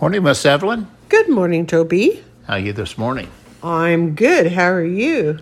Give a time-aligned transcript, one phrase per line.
[0.00, 0.86] Morning, Miss Evelyn.
[1.10, 2.24] Good morning, Toby.
[2.46, 3.28] How are you this morning?
[3.62, 4.52] I'm good.
[4.52, 5.40] How are you?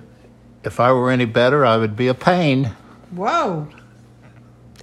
[0.64, 2.72] If I were any better, I would be a pain.
[3.12, 3.68] Whoa.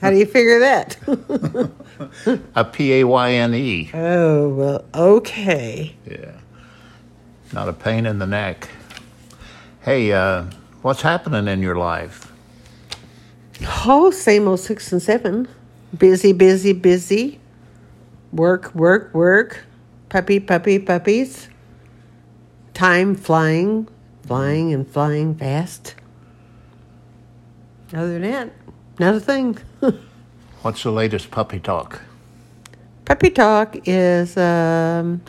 [0.02, 0.98] How do you figure that?
[2.56, 3.90] A P A Y N E.
[3.94, 5.94] oh, well, okay.
[6.10, 6.40] Yeah.
[7.52, 8.70] Not a pain in the neck.
[9.82, 10.46] Hey, uh,
[10.84, 12.32] what's happening in your life?
[13.86, 15.50] Oh, same old six and seven.
[15.98, 17.40] Busy, busy, busy.
[18.36, 19.64] Work, work, work.
[20.10, 21.48] Puppy, puppy, puppies.
[22.74, 23.88] Time flying,
[24.28, 25.96] flying and flying fast.
[27.94, 28.52] Other than that,
[29.00, 29.58] not a thing.
[30.64, 32.02] What's the latest puppy talk?
[33.06, 35.22] Puppy talk is um,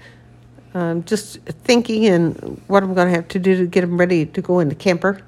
[0.74, 4.26] um, just thinking and what I'm going to have to do to get them ready
[4.26, 5.22] to go in the camper.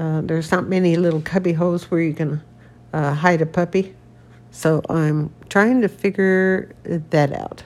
[0.00, 2.42] Uh, there's not many little cubby holes where you can
[2.92, 3.94] uh, hide a puppy.
[4.50, 7.62] So I'm trying to figure that out.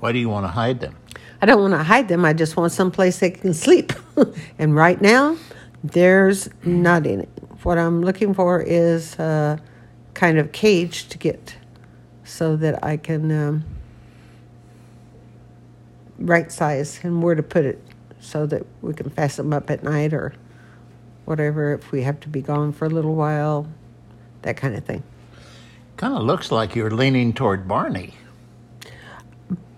[0.00, 0.96] Why do you want to hide them?
[1.40, 2.24] I don't want to hide them.
[2.24, 3.92] I just want someplace they can sleep.
[4.58, 5.36] and right now,
[5.82, 7.24] there's not any.
[7.62, 9.60] What I'm looking for is a
[10.14, 11.56] kind of cage to get
[12.24, 13.64] so that I can um,
[16.18, 17.82] right size and where to put it
[18.20, 20.32] so that we can fasten them up at night or
[21.24, 23.66] whatever if we have to be gone for a little while,
[24.42, 25.02] that kind of thing.
[25.96, 28.14] Kind of looks like you're leaning toward Barney.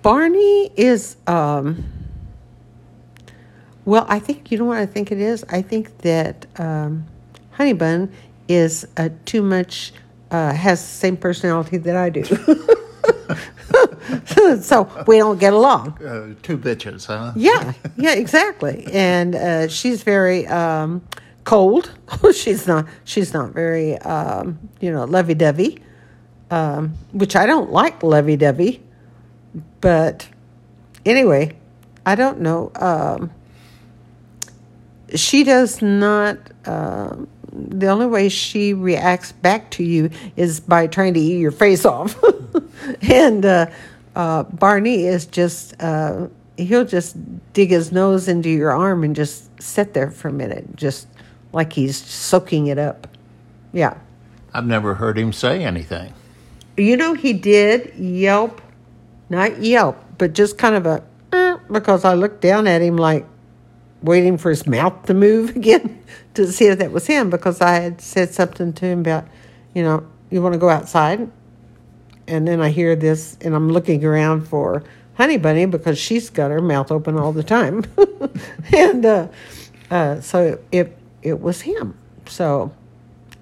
[0.03, 1.84] Barney is, um,
[3.84, 5.45] well, I think, you know what I think it is?
[5.48, 7.07] I think that um,
[7.53, 8.12] Honey Bun
[8.48, 9.92] is uh, too much,
[10.31, 12.25] uh, has the same personality that I do.
[14.61, 16.03] so we don't get along.
[16.03, 17.33] Uh, two bitches, huh?
[17.37, 18.87] Yeah, yeah, exactly.
[18.92, 21.03] And uh, she's very um,
[21.45, 21.91] cold.
[22.35, 22.87] she's not.
[23.05, 25.81] She's not very, um, you know, lovey-dovey.
[26.50, 28.83] Um, which I don't like lovey-dovey.
[29.81, 30.28] But
[31.05, 31.56] anyway,
[32.06, 32.70] I don't know.
[32.77, 33.31] Um,
[35.14, 36.39] she does not.
[36.67, 41.52] Um, the only way she reacts back to you is by trying to eat your
[41.52, 42.17] face off.
[43.02, 43.67] and uh,
[44.14, 45.80] uh, Barney is just.
[45.80, 47.17] Uh, he'll just
[47.52, 51.08] dig his nose into your arm and just sit there for a minute, just
[51.52, 53.08] like he's soaking it up.
[53.73, 53.98] Yeah.
[54.52, 56.14] I've never heard him say anything.
[56.77, 58.61] You know, he did yelp,
[59.29, 63.27] not yelp, but just kind of a "Eh," because I looked down at him like
[64.02, 66.02] waiting for his mouth to move again
[66.35, 69.27] to see if that was him because I had said something to him about,
[69.74, 71.30] you know, you want to go outside?
[72.27, 74.83] And then I hear this and I'm looking around for
[75.14, 77.85] Honey Bunny because she's got her mouth open all the time.
[78.73, 79.29] and uh,
[79.91, 81.96] uh, so it, it was him.
[82.27, 82.73] So,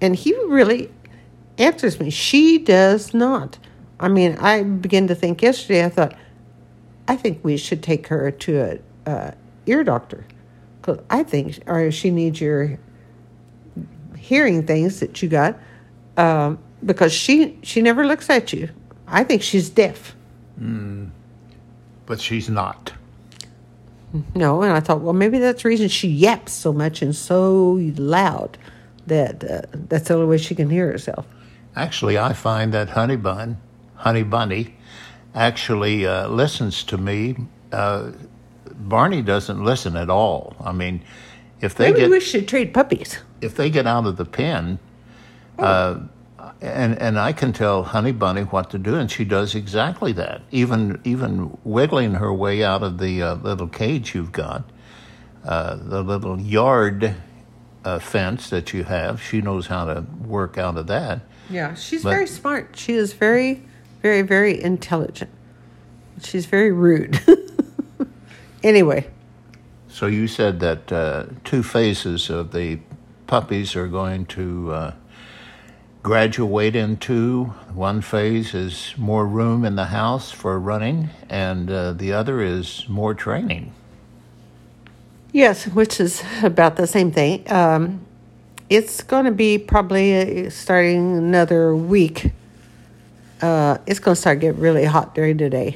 [0.01, 0.91] and he really
[1.57, 2.09] answers me.
[2.09, 3.57] She does not.
[3.99, 6.15] I mean, I began to think yesterday, I thought,
[7.07, 9.31] I think we should take her to a uh,
[9.65, 10.25] ear doctor
[10.81, 12.79] because I think or she needs your
[14.17, 15.57] hearing things that you got
[16.17, 18.69] um, because she she never looks at you.
[19.07, 20.15] I think she's deaf.
[22.05, 22.93] But she's not.
[24.35, 27.79] No, and I thought, well, maybe that's the reason she yaps so much and so
[27.97, 28.57] loud
[29.07, 31.25] that uh, that's the only way she can hear herself.
[31.75, 33.57] Actually, I find that Honey Bun,
[33.95, 34.75] Honey Bunny,
[35.33, 37.35] actually uh, listens to me.
[37.71, 38.11] Uh,
[38.75, 40.55] Barney doesn't listen at all.
[40.63, 41.03] I mean,
[41.61, 43.19] if they Maybe get we should trade puppies.
[43.41, 44.79] if they get out of the pen,
[45.57, 45.99] uh,
[46.61, 50.41] and and I can tell Honey Bunny what to do, and she does exactly that.
[50.51, 54.63] Even even wiggling her way out of the uh, little cage you've got,
[55.45, 57.15] uh, the little yard
[57.85, 61.21] uh, fence that you have, she knows how to work out of that.
[61.49, 62.75] Yeah, she's But- very smart.
[62.75, 63.63] She is very,
[64.01, 65.31] very, very intelligent.
[66.21, 67.19] She's very rude.
[68.63, 69.07] anyway,
[69.89, 72.79] So you said that uh, two phases of the
[73.27, 74.93] puppies are going to uh,
[76.01, 77.45] graduate into.
[77.73, 82.85] One phase is more room in the house for running, and uh, the other is
[82.87, 83.73] more training.
[85.33, 87.51] Yes, which is about the same thing.
[87.51, 88.05] Um,
[88.69, 92.31] it's going to be probably uh, starting another week.
[93.41, 95.75] Uh, it's going to start getting really hot during the day,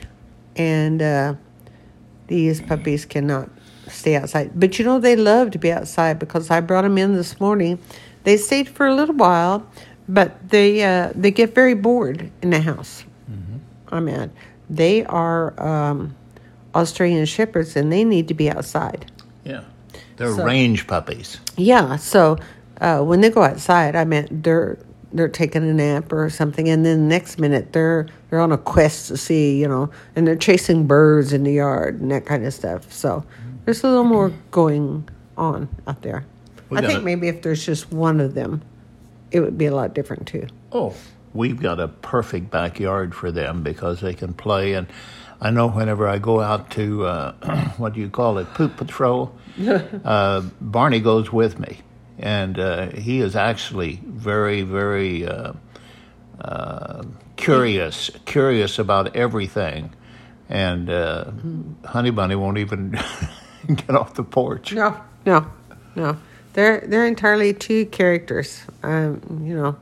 [0.56, 1.34] and uh,
[2.28, 3.50] these puppies cannot
[3.90, 4.52] stay outside.
[4.56, 7.80] But you know they love to be outside because I brought them in this morning.
[8.24, 9.68] They stayed for a little while,
[10.08, 13.04] but they uh, they get very bored in the house.
[13.90, 14.32] I'm mean,
[14.70, 16.16] they are um,
[16.76, 19.12] Australian shepherds and they need to be outside.
[19.48, 19.62] Yeah.
[20.18, 21.40] They're So- range puppies.
[21.56, 22.38] Yeah, so
[22.82, 24.78] uh, when they go outside, I mean they're
[25.14, 28.58] they're taking a nap or something, and then the next minute they're they're on a
[28.58, 32.46] quest to see, you know, and they're chasing birds in the yard and that kind
[32.46, 32.92] of stuff.
[32.92, 33.24] So
[33.66, 35.08] there's a little more going
[35.38, 36.26] on out there.
[36.70, 37.04] We I think it.
[37.06, 38.62] maybe if there's just one of them,
[39.32, 40.48] it would be a lot different too.
[40.74, 40.94] Oh,
[41.34, 44.74] we've got a perfect backyard for them because they can play.
[44.74, 44.88] And
[45.40, 47.32] I know whenever I go out to uh,
[47.78, 49.36] what do you call it, poop patrol,
[50.06, 51.80] uh, Barney goes with me,
[52.18, 55.54] and uh, he is actually very, very uh,
[56.40, 57.04] uh,
[57.36, 59.94] curious, curious about everything.
[60.50, 61.32] And uh,
[61.86, 62.92] Honey Bunny won't even
[63.68, 64.74] get off the porch.
[64.74, 65.52] No, no,
[65.96, 66.18] no.
[66.54, 68.64] They're they're entirely two characters.
[68.82, 69.76] Um, you know,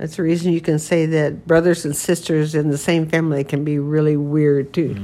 [0.00, 3.64] that's the reason you can say that brothers and sisters in the same family can
[3.64, 4.96] be really weird too.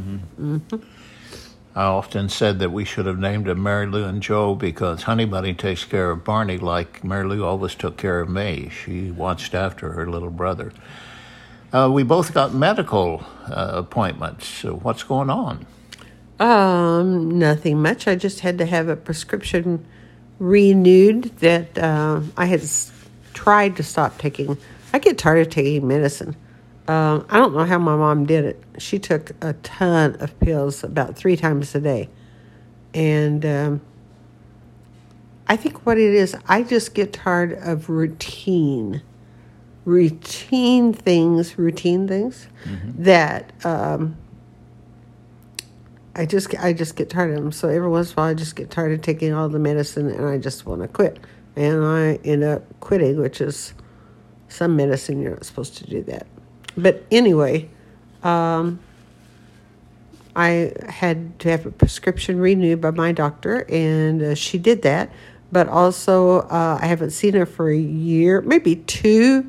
[1.74, 5.26] I often said that we should have named him Mary Lou and Joe because Honey
[5.26, 8.70] Bunny takes care of Barney like Mary Lou always took care of me.
[8.70, 10.72] She watched after her little brother.
[11.74, 14.46] Uh, we both got medical uh, appointments.
[14.46, 15.66] So what's going on?
[16.40, 18.08] Um, nothing much.
[18.08, 19.84] I just had to have a prescription
[20.38, 22.62] renewed that uh, I had
[23.34, 24.56] tried to stop taking.
[24.96, 26.34] I get tired of taking medicine.
[26.88, 28.62] Um, I don't know how my mom did it.
[28.78, 32.08] She took a ton of pills about three times a day.
[32.94, 33.80] And um,
[35.48, 39.02] I think what it is, I just get tired of routine.
[39.84, 42.48] Routine things, routine things
[42.98, 44.16] that um,
[46.14, 47.52] I just I just get tired of them.
[47.52, 50.08] So every once in a while, I just get tired of taking all the medicine,
[50.08, 51.18] and I just want to quit.
[51.54, 53.74] And I end up quitting, which is
[54.56, 56.26] some medicine you're not supposed to do that.
[56.76, 57.68] But anyway,
[58.22, 58.80] um,
[60.34, 65.10] I had to have a prescription renewed by my doctor, and uh, she did that.
[65.52, 69.48] But also, uh, I haven't seen her for a year, maybe two,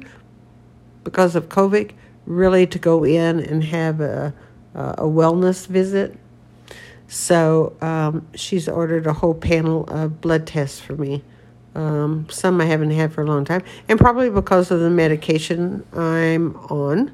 [1.04, 1.92] because of COVID.
[2.26, 4.34] Really, to go in and have a
[4.78, 6.18] a wellness visit.
[7.08, 11.24] So um, she's ordered a whole panel of blood tests for me.
[11.78, 15.86] Um, some I haven't had for a long time, and probably because of the medication
[15.94, 17.14] I'm on,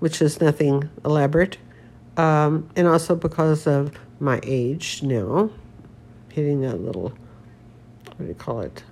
[0.00, 1.56] which is nothing elaborate,
[2.18, 5.48] um, and also because of my age now,
[6.28, 7.14] hitting that little,
[8.04, 8.84] what do you call it?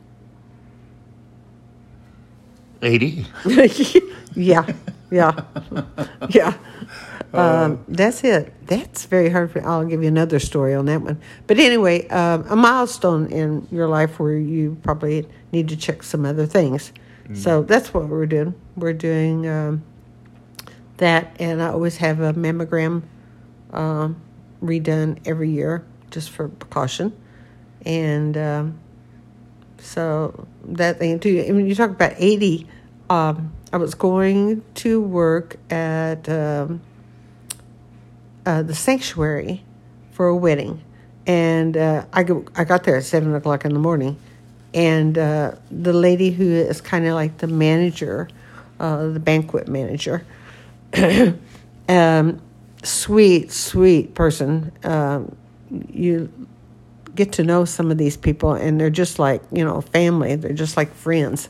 [2.81, 3.27] 80?
[4.35, 4.67] yeah,
[5.11, 5.45] yeah,
[6.31, 6.55] yeah.
[7.33, 8.53] Um, that's it.
[8.67, 9.53] That's very hard.
[9.53, 11.21] For, I'll give you another story on that one.
[11.47, 16.27] But anyway, um, a milestone in your life where you probably need to check some
[16.27, 16.93] other things.
[17.33, 18.55] So that's what we're doing.
[18.75, 19.85] We're doing um,
[20.97, 23.03] that, and I always have a mammogram
[23.73, 24.21] um,
[24.61, 27.13] redone every year just for precaution.
[27.87, 28.81] And um,
[29.79, 31.45] so that thing too.
[31.49, 32.67] I mean, you talk about eighty.
[33.09, 36.81] Um, I was going to work at um,
[38.47, 39.63] uh, the sanctuary
[40.13, 40.83] for a wedding,
[41.27, 44.17] and uh, I go, I got there at seven o'clock in the morning,
[44.75, 48.29] and uh, the lady who is kind of like the manager,
[48.79, 50.25] uh, the banquet manager,
[51.89, 52.41] um,
[52.83, 54.73] sweet, sweet person.
[54.85, 55.37] Um,
[55.93, 56.33] you
[57.15, 60.37] get to know some of these people, and they're just like you know family.
[60.37, 61.49] They're just like friends.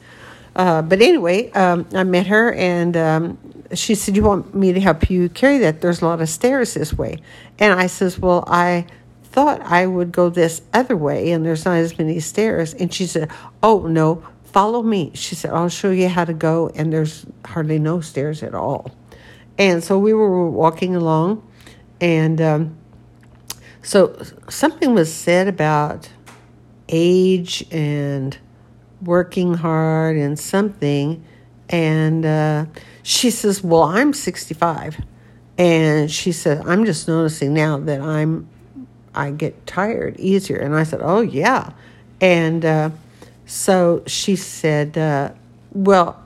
[0.57, 3.39] Uh, but anyway, um, I met her, and um,
[3.75, 5.81] she said, "You want me to help you carry that?
[5.81, 7.19] There's a lot of stairs this way."
[7.59, 8.87] And I says, "Well, I
[9.25, 13.07] thought I would go this other way, and there's not as many stairs." And she
[13.07, 13.31] said,
[13.63, 17.79] "Oh no, follow me." She said, "I'll show you how to go, and there's hardly
[17.79, 18.91] no stairs at all."
[19.59, 21.43] And so we were walking along,
[22.01, 22.77] and um,
[23.83, 24.17] so
[24.49, 26.09] something was said about
[26.89, 28.37] age and
[29.03, 31.25] working hard and something.
[31.71, 32.67] And uh,
[33.03, 35.01] she says, Well, I'm 65.
[35.57, 38.49] And she said, I'm just noticing now that I'm,
[39.15, 40.57] I get tired easier.
[40.57, 41.73] And I said, Oh, yeah.
[42.21, 42.91] And uh,
[43.47, 45.33] so she said, uh,
[45.73, 46.23] Well,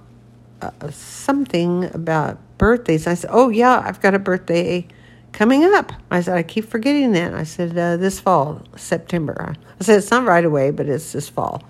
[0.62, 3.06] uh, something about birthdays.
[3.06, 4.88] I said, Oh, yeah, I've got a birthday
[5.32, 5.92] coming up.
[6.10, 7.34] I said, I keep forgetting that.
[7.34, 9.54] I said, uh, This fall, September.
[9.78, 11.62] I said, It's not right away, but it's this fall.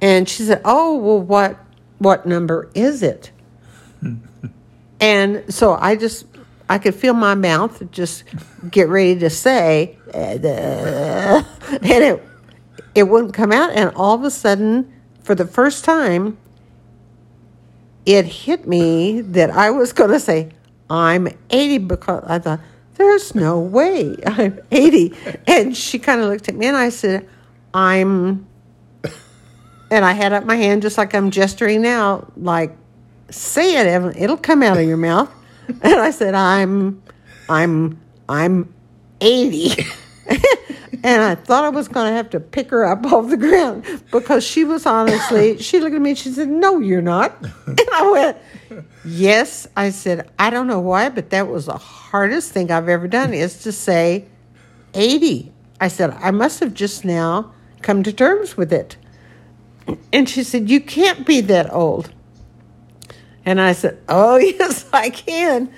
[0.00, 1.58] And she said, "Oh, well, what
[1.98, 3.30] what number is it?"
[5.00, 6.26] and so I just
[6.68, 8.24] I could feel my mouth just
[8.70, 12.22] get ready to say, uh, and it
[12.94, 13.70] it wouldn't come out.
[13.70, 16.38] And all of a sudden, for the first time,
[18.04, 20.50] it hit me that I was going to say,
[20.90, 22.60] "I'm 80," because I thought.
[22.96, 25.12] There's no way I'm 80.
[25.46, 27.28] And she kind of looked at me and I said,
[27.74, 28.46] I'm
[29.90, 32.76] and I had up my hand just like I'm gesturing now, like
[33.30, 34.16] say it, Evelyn.
[34.16, 35.32] It'll come out of your mouth.
[35.82, 37.02] And I said, I'm,
[37.48, 38.72] I'm, I'm
[39.20, 39.84] 80.
[40.28, 43.84] and I thought I was going to have to pick her up off the ground
[44.12, 47.36] because she was honestly, she looked at me and she said, No, you're not.
[47.66, 49.66] And I went, Yes.
[49.76, 53.34] I said, I don't know why, but that was the hardest thing I've ever done
[53.34, 54.26] is to say
[54.94, 55.52] 80.
[55.80, 57.52] I said, I must have just now
[57.82, 58.96] come to terms with it.
[60.12, 62.12] And she said, You can't be that old.
[63.44, 65.72] And I said, Oh, yes, I can.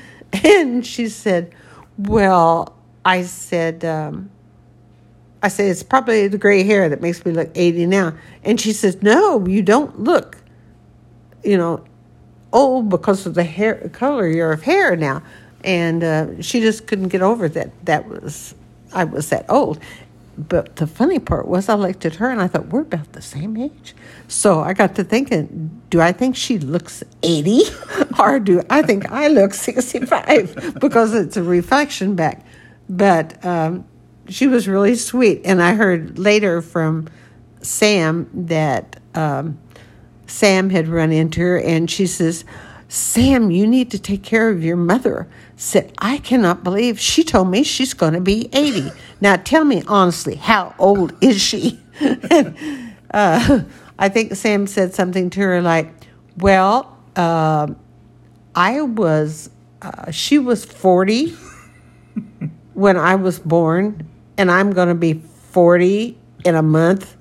[0.44, 1.54] And she said,
[1.96, 4.30] Well, I said, um,
[5.42, 8.14] I said, It's probably the gray hair that makes me look 80 now.
[8.44, 10.38] And she says, No, you don't look,
[11.44, 11.84] you know,
[12.52, 15.22] old because of the hair color of hair now.
[15.64, 17.70] And uh, she just couldn't get over that.
[17.84, 18.54] That was,
[18.92, 19.80] I was that old.
[20.38, 23.20] But the funny part was, I looked at her and I thought, we're about the
[23.20, 23.94] same age.
[24.28, 27.62] So I got to thinking, do I think she looks 80
[28.20, 32.46] or do I think I look 65 because it's a reflection back?
[32.88, 33.84] But um,
[34.28, 35.42] she was really sweet.
[35.44, 37.08] And I heard later from
[37.60, 39.58] Sam that um,
[40.28, 42.44] Sam had run into her and she says,
[42.88, 45.28] Sam, you need to take care of your mother.
[45.56, 48.90] Said, I cannot believe she told me she's going to be 80.
[49.20, 51.80] Now tell me honestly, how old is she?
[53.10, 53.60] uh,
[53.98, 55.92] I think Sam said something to her like,
[56.36, 57.68] Well, uh,
[58.54, 59.50] I was,
[59.82, 61.36] uh, she was 40
[62.74, 67.16] when I was born, and I'm going to be 40 in a month.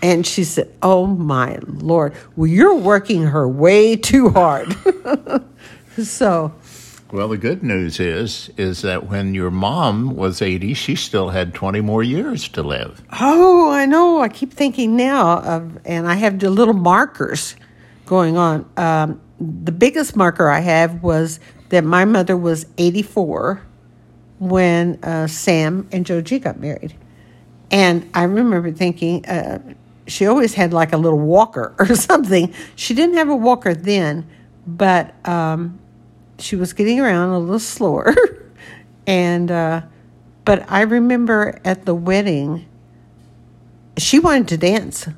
[0.00, 4.76] And she said, Oh my Lord, well, you're working her way too hard.
[6.02, 6.54] so.
[7.10, 11.54] Well, the good news is is that when your mom was 80, she still had
[11.54, 13.02] 20 more years to live.
[13.18, 14.20] Oh, I know.
[14.20, 17.56] I keep thinking now of, and I have the little markers
[18.04, 18.68] going on.
[18.76, 23.62] Um, the biggest marker I have was that my mother was 84
[24.38, 26.94] when uh, Sam and Joe G got married.
[27.70, 29.60] And I remember thinking, uh,
[30.06, 32.52] she always had like a little walker or something.
[32.76, 34.28] She didn't have a walker then,
[34.66, 35.78] but um,
[36.38, 38.14] she was getting around a little slower.
[39.06, 39.82] and, uh,
[40.44, 42.66] but I remember at the wedding,
[43.96, 45.08] she wanted to dance.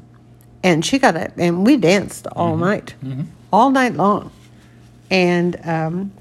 [0.63, 2.61] And she got it, and we danced all mm-hmm.
[2.61, 3.23] night, mm-hmm.
[3.51, 4.31] all night long.
[5.11, 6.13] And um,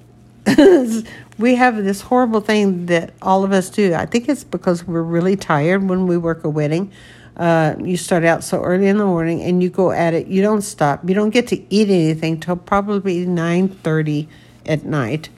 [1.38, 3.94] we have this horrible thing that all of us do.
[3.94, 6.92] I think it's because we're really tired when we work a wedding.
[7.36, 10.28] Uh, you start out so early in the morning and you go at it.
[10.28, 11.08] You don't stop.
[11.08, 14.28] You don't get to eat anything till probably nine thirty
[14.66, 15.30] at night,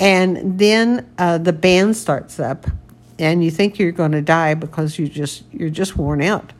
[0.00, 2.66] and then uh, the band starts up,
[3.18, 6.52] and you think you're going to die because you just you're just worn out.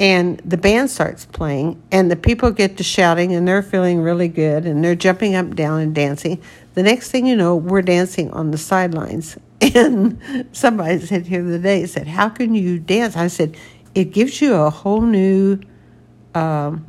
[0.00, 4.28] And the band starts playing, and the people get to shouting, and they're feeling really
[4.28, 6.42] good, and they're jumping up, down, and dancing.
[6.74, 9.36] The next thing you know, we're dancing on the sidelines.
[9.74, 10.20] And
[10.52, 13.16] somebody said here the other day, said, How can you dance?
[13.16, 13.56] I said,
[13.94, 15.58] It gives you a whole new
[16.34, 16.84] um,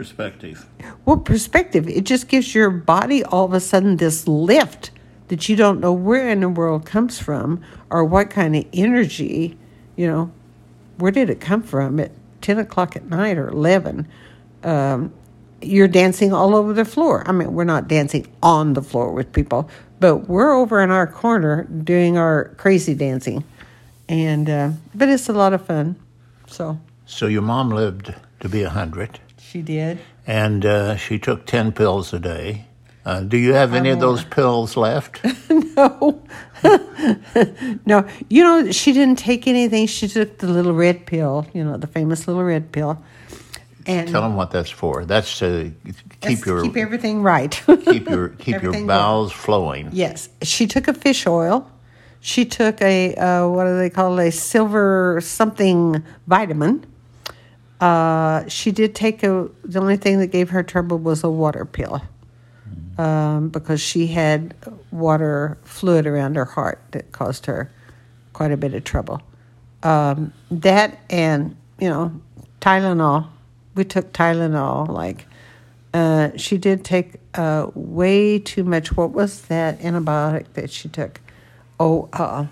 [0.00, 0.64] perspective.
[1.04, 1.86] Well, perspective.
[1.86, 4.90] It just gives your body all of a sudden this lift
[5.28, 9.58] that you don't know where in the world comes from or what kind of energy,
[9.96, 10.32] you know,
[10.96, 14.08] where did it come from at 10 o'clock at night or 11?
[14.64, 15.12] Um,
[15.60, 17.22] you're dancing all over the floor.
[17.26, 19.68] I mean, we're not dancing on the floor with people,
[20.00, 23.44] but we're over in our corner doing our crazy dancing,
[24.08, 25.96] and uh, but it's a lot of fun.
[26.46, 26.80] So.
[27.04, 29.20] So your mom lived to be a hundred.
[29.50, 29.98] She did.
[30.28, 32.66] And uh, she took ten pills a day.
[33.04, 35.24] Uh, do you have any of those pills left?
[35.50, 36.22] no.
[37.86, 38.06] no.
[38.28, 39.88] You know, she didn't take anything.
[39.88, 43.02] She took the little red pill, you know, the famous little red pill.
[43.86, 45.04] And Tell them what that's for.
[45.04, 45.72] That's to
[46.20, 47.50] keep your keep everything right.
[47.66, 49.40] keep your keep your bowels going.
[49.40, 49.88] flowing.
[49.92, 51.68] Yes, she took a fish oil.
[52.20, 54.28] She took a uh, what do they call it?
[54.28, 56.86] A silver something vitamin.
[57.80, 59.48] Uh, she did take a.
[59.64, 62.02] The only thing that gave her trouble was a water pill,
[62.98, 64.54] um, because she had
[64.90, 67.70] water fluid around her heart that caused her
[68.32, 69.22] quite a bit of trouble.
[69.82, 72.20] Um, that and you know
[72.60, 73.28] Tylenol
[73.74, 74.88] we took Tylenol.
[74.88, 75.26] Like,
[75.94, 78.96] uh, she did take uh, way too much.
[78.96, 81.20] What was that antibiotic that she took?
[81.78, 82.46] Oh, uh,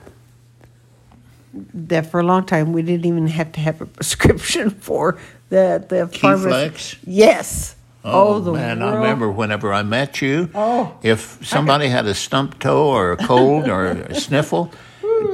[1.53, 5.85] that for a long time we didn't even have to have a prescription for the
[5.89, 6.99] the pharmacy.
[7.05, 7.75] Yes.
[8.05, 8.95] Oh, oh man, world.
[8.95, 10.51] I remember whenever I met you.
[10.55, 14.73] Oh, if somebody had a stump toe or a cold or a sniffle,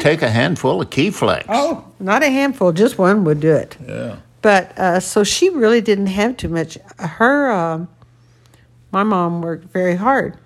[0.00, 1.44] take a handful of Keflex.
[1.48, 3.76] Oh, not a handful, just one would do it.
[3.86, 4.16] Yeah.
[4.42, 6.76] But uh, so she really didn't have too much.
[6.98, 7.88] Her um,
[8.92, 10.38] my mom worked very hard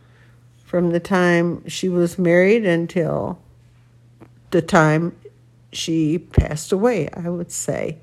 [0.64, 3.38] from the time she was married until
[4.50, 5.16] the time
[5.72, 7.98] she passed away, I would say,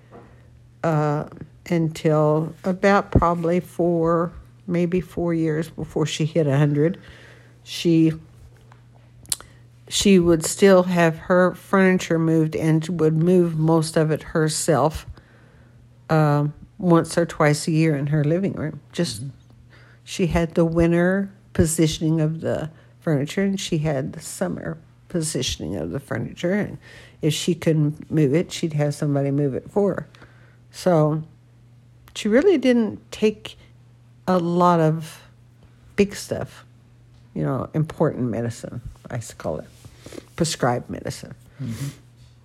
[0.84, 1.26] uh,
[1.70, 4.32] until about probably four,
[4.68, 7.00] maybe four years before she hit 100.
[7.64, 8.14] She
[9.88, 15.06] she would still have her furniture moved and would move most of it herself
[16.10, 16.48] uh,
[16.80, 18.80] once or twice a year in her living room.
[18.92, 19.30] Just mm-hmm.
[20.04, 24.80] she had the winter positioning of the furniture and she had the summer
[25.16, 26.78] positioning of the furniture and
[27.22, 30.08] if she couldn't move it she'd have somebody move it for her
[30.72, 31.24] so
[32.14, 33.58] she really didn't take
[34.28, 35.24] a lot of
[35.96, 36.66] big stuff
[37.34, 39.70] you know important medicine i call it
[40.36, 41.88] prescribed medicine mm-hmm.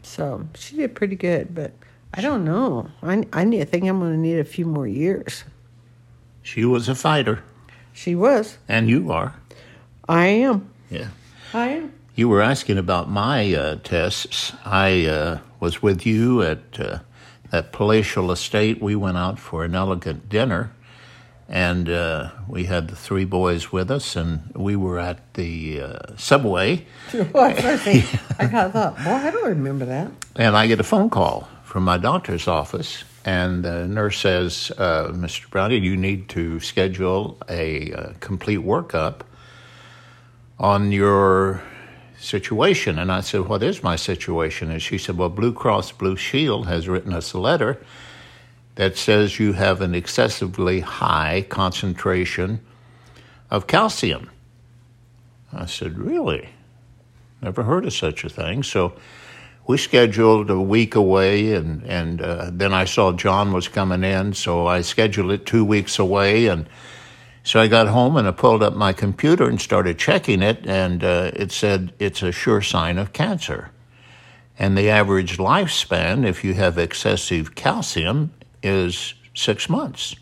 [0.04, 1.72] so she did pretty good but
[2.14, 4.86] i don't know i, I need, I think i'm going to need a few more
[4.86, 5.42] years
[6.44, 7.42] she was a fighter
[7.92, 8.56] she was.
[8.68, 9.34] And you are.
[10.08, 10.70] I am.
[10.90, 11.08] Yeah.
[11.52, 11.92] I am.
[12.20, 14.52] You were asking about my uh, tests.
[14.66, 16.98] I uh, was with you at uh,
[17.50, 18.82] that palatial estate.
[18.82, 20.70] We went out for an elegant dinner,
[21.48, 26.16] and uh, we had the three boys with us, and we were at the uh,
[26.18, 26.84] subway.
[28.38, 30.10] I thought, boy, I don't remember that.
[30.36, 35.08] And I get a phone call from my doctor's office, and the nurse says, uh,
[35.12, 35.48] Mr.
[35.48, 39.22] Brownie, you need to schedule a, a complete workup
[40.58, 41.62] on your
[42.20, 42.98] situation.
[42.98, 44.70] And I said, What is my situation?
[44.70, 47.80] And she said, Well, Blue Cross Blue Shield has written us a letter
[48.76, 52.60] that says you have an excessively high concentration
[53.50, 54.30] of calcium.
[55.52, 56.50] I said, Really?
[57.42, 58.62] Never heard of such a thing.
[58.62, 58.92] So
[59.66, 64.34] we scheduled a week away, and and uh, then I saw John was coming in,
[64.34, 66.66] so I scheduled it two weeks away, and
[67.50, 71.02] so I got home and I pulled up my computer and started checking it, and
[71.02, 73.72] uh, it said it's a sure sign of cancer,
[74.56, 78.32] and the average lifespan, if you have excessive calcium,
[78.62, 80.14] is six months.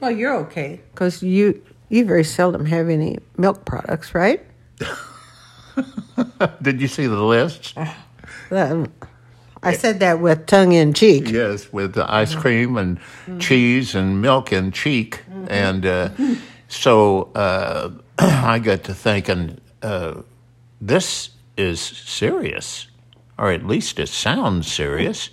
[0.00, 4.44] Well, you're okay because you you very seldom have any milk products, right?
[6.60, 7.72] Did you see the list?
[8.50, 8.84] Uh,
[9.62, 11.30] I said that with tongue in cheek.
[11.30, 13.38] Yes, with ice cream and mm-hmm.
[13.38, 15.22] cheese and milk in cheek.
[15.46, 15.52] Mm-hmm.
[15.52, 16.10] And uh,
[16.68, 20.22] so uh, I got to thinking, uh,
[20.80, 22.86] this is serious,
[23.38, 25.30] or at least it sounds serious.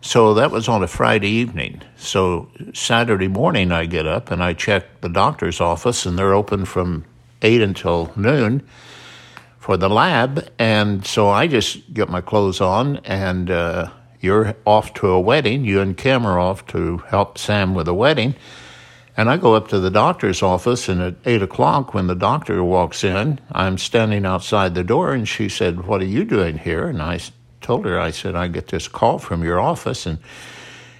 [0.00, 1.82] So that was on a Friday evening.
[1.96, 6.64] So Saturday morning, I get up and I check the doctor's office, and they're open
[6.64, 7.04] from
[7.42, 8.66] 8 until noon
[9.58, 10.48] for the lab.
[10.58, 15.64] And so I just get my clothes on, and uh, you're off to a wedding.
[15.64, 18.34] You and Kim are off to help Sam with a wedding.
[19.18, 22.62] And I go up to the doctor's office, and at 8 o'clock, when the doctor
[22.62, 26.86] walks in, I'm standing outside the door, and she said, What are you doing here?
[26.86, 27.18] And I
[27.60, 30.06] told her, I said, I get this call from your office.
[30.06, 30.20] And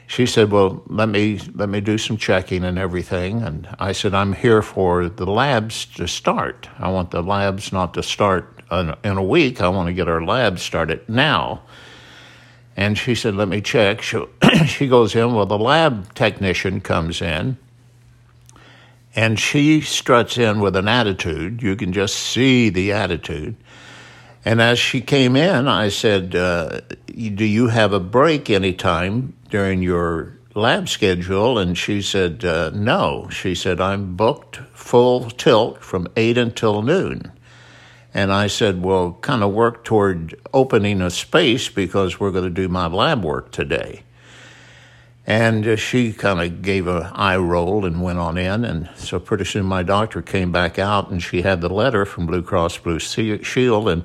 [0.09, 4.14] she said, "Well, let me let me do some checking and everything." And I said,
[4.14, 6.66] "I'm here for the labs to start.
[6.78, 9.61] I want the labs not to start in a week.
[9.61, 11.62] I want to get our labs started now.
[12.74, 14.02] And she said, Let me check.
[14.02, 14.18] She,
[14.66, 15.35] she goes in.
[15.35, 17.59] Well, the lab technician comes in
[19.18, 21.61] and she struts in with an attitude.
[21.61, 23.57] You can just see the attitude.
[24.44, 29.83] And as she came in, I said, uh, Do you have a break anytime during
[29.83, 31.59] your lab schedule?
[31.59, 33.28] And she said, uh, No.
[33.28, 37.33] She said, I'm booked full tilt from 8 until noon.
[38.14, 42.50] And I said, well, kind of work toward opening a space because we're going to
[42.50, 44.04] do my lab work today.
[45.29, 48.64] And uh, she kind of gave an eye roll and went on in.
[48.64, 52.25] And so pretty soon my doctor came back out and she had the letter from
[52.25, 53.91] Blue Cross Blue Shield.
[53.91, 54.05] And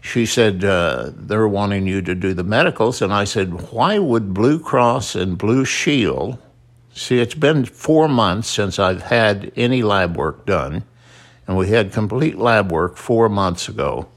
[0.00, 3.02] she said, uh, they're wanting you to do the medicals.
[3.02, 6.38] And I said, why would Blue Cross and Blue Shield?
[6.94, 10.84] See, it's been four months since I've had any lab work done
[11.46, 14.08] and we had complete lab work four months ago.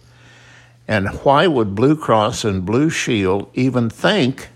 [0.88, 4.50] And why would Blue Cross and Blue Shield even think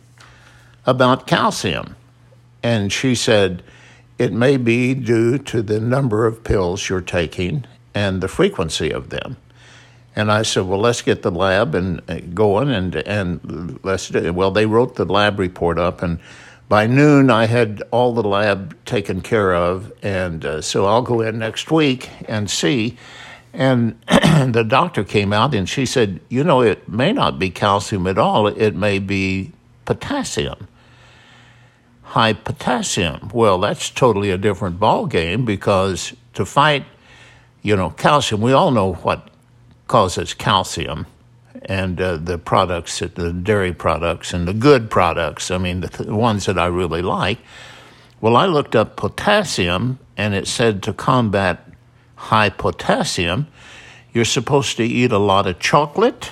[0.88, 1.95] about calcium?
[2.63, 3.62] And she said,
[4.17, 9.10] it may be due to the number of pills you're taking and the frequency of
[9.10, 9.38] them.
[10.15, 14.17] And I said, well, let's get the lab and uh, going and and let's do
[14.17, 14.34] it.
[14.34, 16.19] Well, they wrote the lab report up and
[16.69, 21.21] by noon, I had all the lab taken care of, and uh, so I'll go
[21.21, 22.97] in next week and see.
[23.54, 28.06] And the doctor came out and she said, You know, it may not be calcium
[28.06, 29.54] at all, it may be
[29.86, 30.67] potassium.
[32.17, 33.30] High potassium.
[33.32, 36.84] Well, that's totally a different ball game because to fight,
[37.62, 39.30] you know, calcium, we all know what
[39.88, 41.06] causes calcium
[41.65, 46.15] and uh, the products, the dairy products and the good products, I mean, the, the
[46.15, 47.38] ones that I really like.
[48.19, 51.71] Well, I looked up potassium and it said to combat
[52.15, 53.45] high potassium,
[54.12, 56.32] you're supposed to eat a lot of chocolate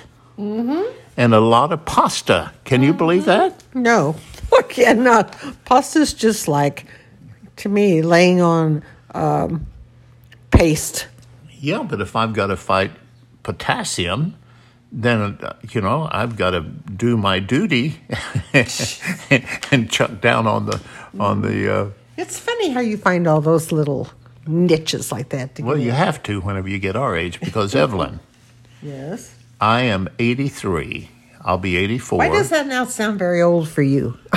[1.16, 2.52] and a lot of pasta.
[2.64, 3.62] Can you believe that?
[3.74, 4.16] No,
[4.52, 5.34] I cannot.
[5.64, 6.86] Pasta's just like,
[7.56, 8.82] to me, laying on
[9.14, 9.66] um,
[10.50, 11.06] paste.
[11.58, 12.90] Yeah, but if I've got to fight
[13.42, 14.34] potassium,
[14.92, 17.96] then uh, you know I've got to do my duty
[19.70, 20.80] and chuck down on the
[21.18, 21.72] on the.
[21.74, 24.08] Uh, It's funny how you find all those little
[24.46, 25.54] niches like that.
[25.56, 28.20] To well, you have to whenever you get our age because Evelyn,
[28.82, 29.34] Yes.
[29.60, 31.08] I am 83.
[31.44, 32.18] I'll be 84.
[32.18, 34.18] Why does that now sound very old for you?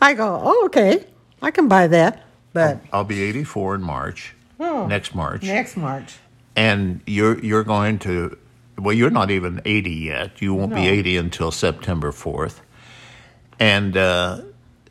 [0.00, 1.06] I go, oh, okay,
[1.40, 2.22] I can buy that.
[2.52, 4.34] But I'll be 84 in March.
[4.60, 4.86] Oh.
[4.86, 5.42] Next March.
[5.42, 6.16] next March.
[6.54, 8.36] and you're you're going to
[8.78, 12.60] well you're not even 80 yet you won't be 80 until september 4th
[13.58, 14.40] and uh,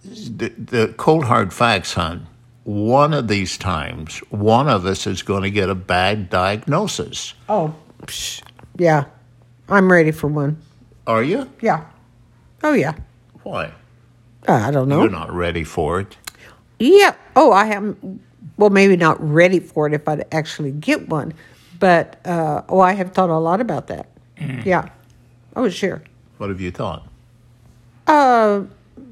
[0.04, 2.28] the, the cold hard facts hon
[2.66, 7.74] one of these times one of us is going to get a bad diagnosis Oh,
[8.06, 8.42] psh,
[8.78, 9.06] yeah,
[9.70, 10.58] I'm ready for one.
[11.08, 11.86] are you Yeah.
[12.64, 12.94] Oh yeah.
[13.44, 13.72] why
[14.48, 15.02] Uh, I don't know.
[15.02, 16.18] you're not ready for it
[16.80, 17.14] Yeah.
[17.36, 18.20] Oh, I am.
[18.58, 21.34] Well, maybe not ready for it if I actually get one,
[21.80, 24.08] but uh, oh, I have thought a lot about that.
[24.66, 24.90] Yeah.
[25.56, 26.02] Oh, sure.
[26.38, 27.06] what have you thought
[28.08, 28.64] Uh,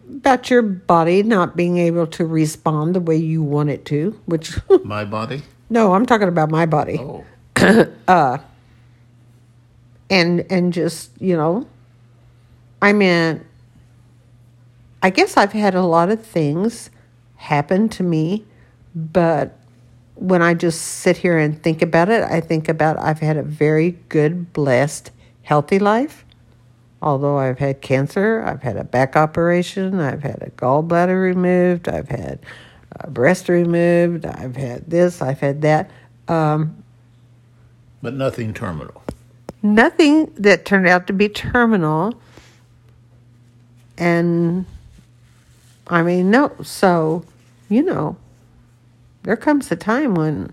[0.10, 4.58] about your body not being able to respond the way you want it to, which
[4.84, 7.24] my body no, I'm talking about my body, oh
[10.10, 11.68] and and just you know,
[12.82, 13.46] I mean,
[15.02, 16.90] I guess I've had a lot of things
[17.36, 18.46] happen to me,
[18.94, 19.58] but
[20.16, 23.44] when I just sit here and think about it, I think about I've had a
[23.44, 25.12] very good, blessed,
[25.44, 26.26] healthy life.
[27.02, 32.10] Although I've had cancer, I've had a back operation, I've had a gallbladder removed, I've
[32.10, 32.40] had
[32.92, 35.90] a breast removed, I've had this, I've had that.
[36.28, 36.84] Um,
[38.02, 39.02] but nothing terminal
[39.62, 42.14] nothing that turned out to be terminal.
[43.98, 44.66] And
[45.88, 46.56] I mean, no.
[46.64, 47.26] So,
[47.70, 48.18] you know,
[49.24, 50.52] there comes a time when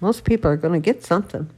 [0.00, 1.48] most people are going to get something.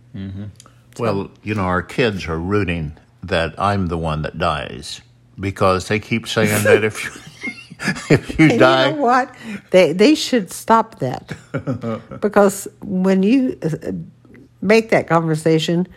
[0.98, 5.00] Well, you know, our kids are rooting that I'm the one that dies
[5.38, 7.10] because they keep saying that if you,
[8.10, 9.34] if you And die, you know what?
[9.70, 11.32] They they should stop that
[12.20, 13.92] because when you uh,
[14.60, 15.88] make that conversation,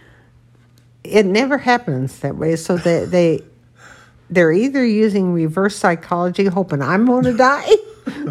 [1.08, 2.56] it never happens that way.
[2.56, 3.42] So they they
[4.30, 7.70] they're either using reverse psychology, hoping I'm going to die,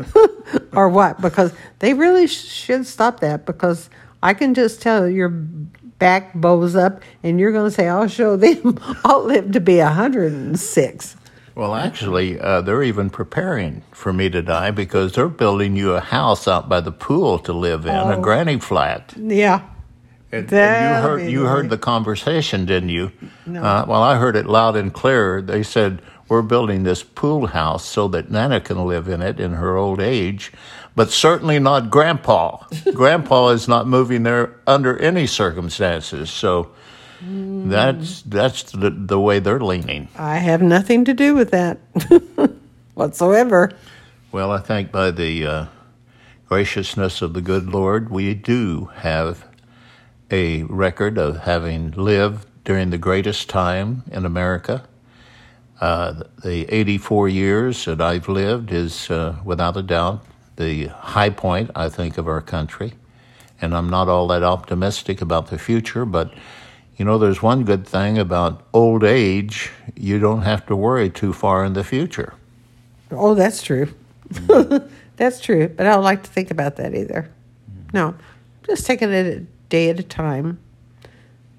[0.73, 1.21] or what?
[1.21, 3.89] Because they really sh- should stop that because
[4.23, 8.37] I can just tell your back bows up, and you're going to say, "I'll show
[8.37, 8.79] them.
[9.05, 11.17] I'll live to be 106."
[11.57, 16.01] well, actually, uh, they're even preparing for me to die because they're building you a
[16.01, 18.21] house out by the pool to live in, a Oh.
[18.21, 19.15] granny flat.
[19.17, 19.61] Yeah.
[20.35, 23.13] And, and you heard you heard the conversation, didn't you?
[23.47, 23.63] No.
[23.63, 25.41] Uh, well, I heard it loud and clear.
[25.41, 29.53] They said we're building this pool house so that Nana can live in it in
[29.53, 30.53] her old age,
[30.97, 32.65] but certainly not Grandpa.
[32.95, 36.31] Grandpa is not moving there under any circumstances.
[36.31, 36.73] So
[37.21, 40.09] that's that's the, the way they're leaning.
[40.17, 41.79] I have nothing to do with that
[42.95, 43.71] whatsoever.
[44.33, 45.67] Well, I think by the uh,
[46.49, 49.47] graciousness of the good Lord, we do have
[50.35, 54.83] a record of having lived during the greatest time in America.
[55.81, 60.25] Uh, the 84 years that I've lived is, uh, without a doubt,
[60.57, 62.95] the high point, I think, of our country.
[63.61, 66.35] And I'm not all that optimistic about the future, but
[66.97, 71.33] you know, there's one good thing about old age you don't have to worry too
[71.33, 72.35] far in the future.
[73.13, 73.89] Oh, that's true.
[75.17, 75.69] that's true.
[75.69, 77.31] But I don't like to think about that either.
[77.93, 78.17] No,
[78.67, 80.59] just taking it day at a time,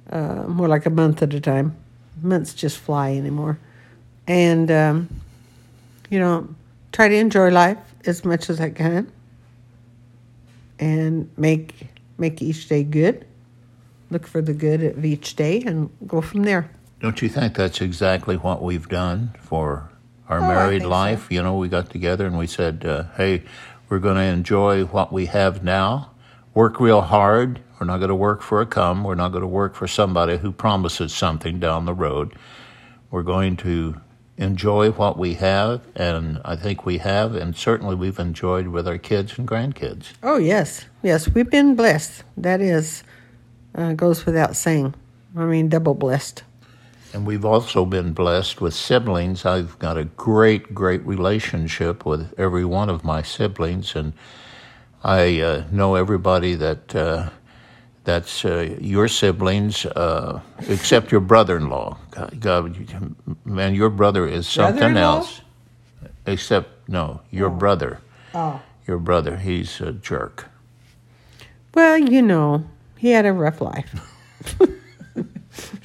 [0.09, 1.75] uh, more like a month at a time.
[2.21, 3.57] Months just fly anymore.
[4.25, 5.09] And, um,
[6.09, 6.47] you know,
[6.93, 9.11] try to enjoy life as much as I can
[10.79, 13.25] and make make each day good.
[14.09, 16.69] Look for the good of each day and go from there.
[17.01, 19.89] Don't you think that's exactly what we've done for
[20.29, 21.03] our Oh, married think so.
[21.03, 21.23] life?
[21.31, 23.43] You know, we got together and we said, uh, hey,
[23.89, 26.11] we're going to enjoy what we have now,
[26.55, 27.59] work real hard.
[27.79, 29.03] We're not going to work for a come.
[29.03, 32.33] We're not going to work for somebody who promises something down the road.
[33.11, 34.01] We're going to
[34.37, 38.97] enjoy what we have, and I think we have, and certainly we've enjoyed with our
[38.97, 40.13] kids and grandkids.
[40.23, 42.23] Oh yes, yes, we've been blessed.
[42.35, 43.03] That is
[43.75, 44.95] uh, goes without saying.
[45.37, 46.43] I mean, double blessed.
[47.13, 49.45] And we've also been blessed with siblings.
[49.45, 54.13] I've got a great, great relationship with every one of my siblings, and
[55.05, 57.29] I uh, know everybody that uh,
[58.05, 61.95] that's uh, your siblings, uh, except your brother-in-law.
[62.09, 63.15] God, God,
[63.45, 65.41] man, your brother is something else.
[66.25, 67.99] Except no, your brother.
[68.33, 68.59] Oh.
[68.87, 70.47] Your brother, he's a jerk.
[71.75, 72.63] Well, you know,
[72.97, 73.93] he had a rough life.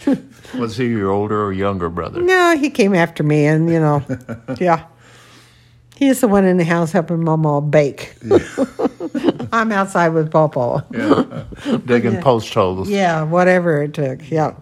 [0.54, 2.22] Was he your older or younger brother?
[2.22, 4.02] No, he came after me, and you know,
[4.58, 4.86] yeah.
[6.00, 8.14] He's the one in the house helping Mama bake.
[9.52, 10.80] I'm outside with Pawpaw.
[11.84, 12.88] Digging post holes.
[12.88, 14.30] Yeah, whatever it took.
[14.30, 14.54] Yeah.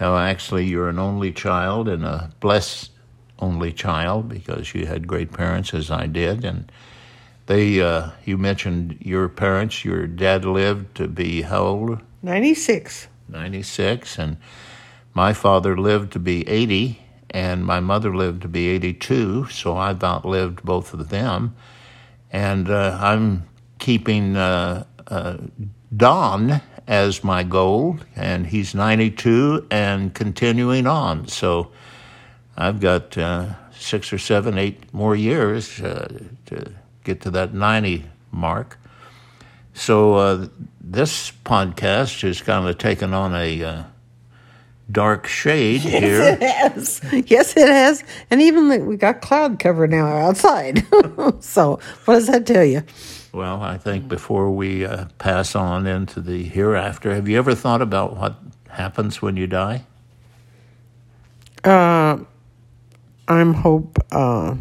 [0.00, 2.92] No, actually, you're an only child and a blessed
[3.40, 6.46] only child because you had great parents, as I did.
[6.46, 6.72] And
[7.44, 9.84] they, uh, you mentioned your parents.
[9.84, 12.00] Your dad lived to be how old?
[12.22, 13.08] 96.
[13.28, 14.18] 96.
[14.18, 14.38] And
[15.12, 17.03] my father lived to be 80,
[17.34, 19.48] and my mother lived to be 82.
[19.48, 21.56] So I've outlived both of them.
[22.30, 23.48] And uh, I'm
[23.80, 25.38] keeping uh, uh,
[25.94, 31.26] Don as my goal, and he's 92 and continuing on.
[31.26, 31.72] So
[32.56, 38.04] I've got uh, six or seven, eight more years uh, to get to that 90
[38.30, 38.78] mark.
[39.72, 40.48] So uh,
[40.80, 43.86] this podcast has kind of taken on a
[44.90, 46.20] dark shade here.
[46.40, 47.30] Yes, it has.
[47.30, 48.04] Yes, it has.
[48.30, 50.84] And even like, we got cloud cover now outside.
[51.40, 52.82] so, what does that tell you?
[53.32, 57.82] Well, I think before we uh, pass on into the hereafter, have you ever thought
[57.82, 58.36] about what
[58.68, 59.84] happens when you die?
[61.64, 62.18] Uh,
[63.26, 64.54] I'm hope uh,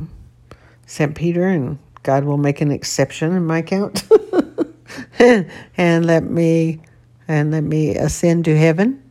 [0.88, 1.14] St.
[1.14, 4.04] Peter and God will make an exception in my count
[5.20, 6.82] and let me
[7.28, 9.03] and let me ascend to heaven.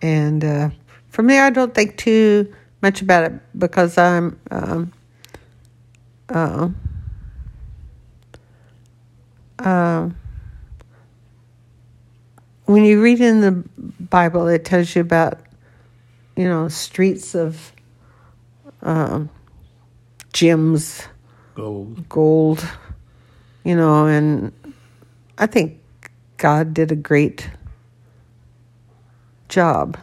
[0.00, 0.70] And uh,
[1.08, 4.38] from there, I don't think too much about it because I'm.
[4.50, 4.92] Um,
[6.28, 6.68] uh,
[9.58, 10.10] uh,
[12.66, 13.64] when you read in the
[13.98, 15.40] Bible, it tells you about
[16.38, 17.72] you know, streets of
[18.82, 19.28] um,
[20.32, 21.02] gems,
[21.56, 22.08] Gold.
[22.08, 22.68] gold,
[23.64, 24.52] you know, and
[25.36, 25.80] I think
[26.36, 27.50] God did a great
[29.48, 29.98] job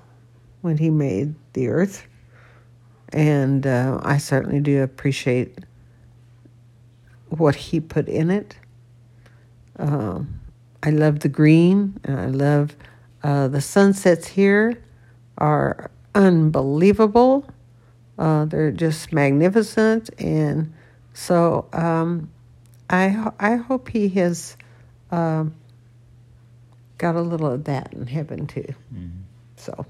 [0.62, 2.08] when He made the earth.
[3.10, 5.60] And uh, I certainly do appreciate
[7.30, 8.58] what He put in it.
[9.78, 10.40] Um,
[10.84, 12.76] I love the green, and I love
[13.24, 14.82] uh, the sunsets here
[15.38, 17.50] are unbelievable.
[18.18, 20.74] Uh, they're just magnificent, and
[21.14, 22.30] so um,
[22.90, 24.56] I ho- I hope he has
[25.12, 25.54] um,
[26.98, 28.74] got a little of that in heaven too.
[29.58, 29.86] So,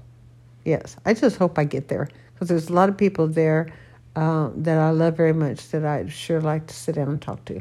[0.64, 3.72] yes, I just hope I get there because there's a lot of people there
[4.14, 7.44] uh, that I love very much that I'd sure like to sit down and talk
[7.46, 7.60] to.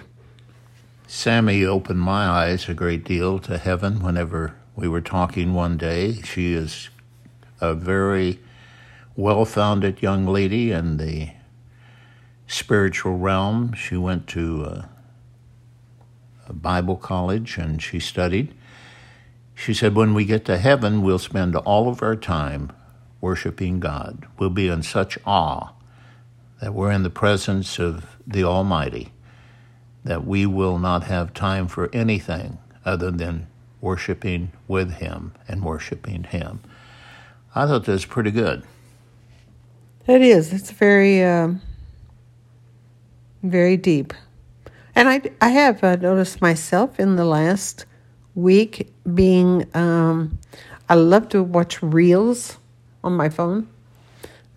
[1.07, 6.21] Sammy opened my eyes a great deal to heaven whenever we were talking one day.
[6.21, 6.89] She is
[7.61, 8.39] a very
[9.15, 11.29] well founded young lady in the
[12.47, 13.73] spiritual realm.
[13.73, 14.85] She went to uh,
[16.47, 18.53] a Bible college and she studied.
[19.55, 22.71] She said, When we get to heaven, we'll spend all of our time
[23.21, 24.27] worshiping God.
[24.37, 25.71] We'll be in such awe
[26.61, 29.11] that we're in the presence of the Almighty
[30.03, 33.47] that we will not have time for anything other than
[33.81, 36.61] worshiping with Him and worshiping Him.
[37.55, 38.63] I thought that was pretty good.
[40.05, 40.53] It is.
[40.53, 41.61] It's very, um,
[43.41, 44.13] very deep.
[44.93, 47.85] And I, I have uh, noticed myself in the last
[48.35, 50.37] week being, um,
[50.87, 52.57] I love to watch reels
[53.03, 53.67] on my phone.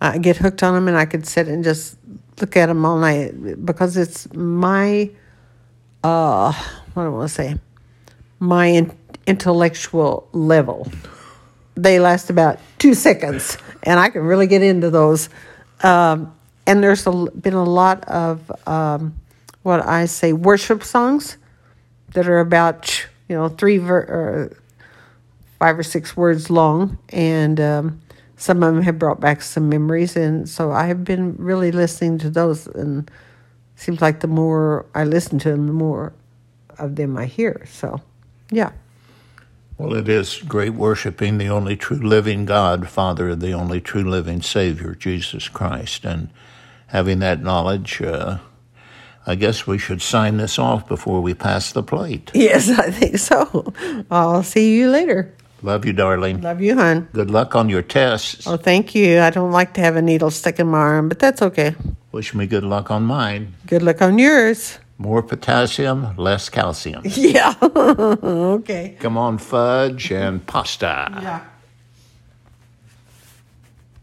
[0.01, 1.97] I get hooked on them and I could sit and just
[2.39, 5.09] look at them all night because it's my,
[6.03, 6.53] uh,
[6.93, 7.55] what do I want to say?
[8.39, 10.89] My in- intellectual level
[11.83, 15.29] they last about two seconds, and I can really get into those.
[15.81, 16.35] Um,
[16.67, 19.15] and there's a, been a lot of um,
[19.63, 21.37] what I say worship songs
[22.13, 24.57] that are about you know three ver- or
[25.59, 28.01] five or six words long, and um,
[28.35, 30.15] some of them have brought back some memories.
[30.15, 33.09] And so I have been really listening to those, and
[33.75, 36.13] seems like the more I listen to them, the more
[36.77, 37.65] of them I hear.
[37.69, 38.01] So,
[38.49, 38.71] yeah.
[39.77, 44.03] Well, it is great worshiping the only true living God, Father of the only true
[44.03, 46.03] living Savior, Jesus Christ.
[46.03, 46.29] And
[46.87, 48.39] having that knowledge, uh,
[49.29, 52.31] I guess we should sign this off before we pass the plate.
[52.49, 53.73] Yes, I think so.
[54.09, 55.31] I'll see you later.
[55.61, 56.41] Love you, darling.
[56.41, 57.07] Love you, hon.
[57.13, 58.47] Good luck on your tests.
[58.47, 59.19] Oh, thank you.
[59.19, 61.75] I don't like to have a needle stuck in my arm, but that's okay.
[62.11, 63.53] Wish me good luck on mine.
[63.67, 64.79] Good luck on yours.
[64.97, 67.03] More potassium, less calcium.
[67.05, 67.53] Yeah.
[67.61, 68.97] okay.
[68.99, 71.07] Come on, fudge and pasta.
[71.21, 71.41] Yeah.